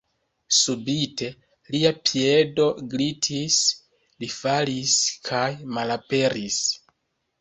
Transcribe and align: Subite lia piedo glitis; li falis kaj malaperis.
Subite 0.59 1.27
lia 1.75 1.91
piedo 2.09 2.65
glitis; 2.93 3.59
li 4.25 4.31
falis 4.39 4.99
kaj 5.29 5.47
malaperis. 5.77 6.63